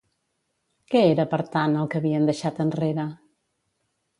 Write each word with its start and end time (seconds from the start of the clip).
Què 0.93 1.01
era, 1.09 1.25
per 1.35 1.39
tant, 1.57 1.77
el 1.81 1.91
que 1.91 1.99
havien 2.01 2.27
deixat 2.31 2.63
enrere? 2.67 3.07